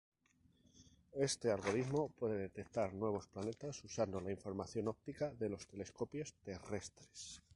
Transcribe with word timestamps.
Este 1.19 1.51
algoritmo 1.51 2.09
puede 2.09 2.35
detectar 2.39 2.91
nuevos 2.91 3.27
planetas 3.27 3.83
usando 3.83 4.19
la 4.19 4.31
información 4.31 4.87
óptica 4.87 5.29
de 5.35 5.49
los 5.49 5.67
telescopios 5.67 6.33
terrestres. 6.43 7.43